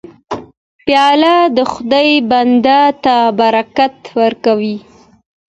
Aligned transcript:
پیاله 0.85 1.35
د 1.57 1.57
خدای 1.71 2.09
بنده 2.31 2.81
ته 3.03 3.15
برکت 3.39 3.95
ورکوي. 4.19 4.77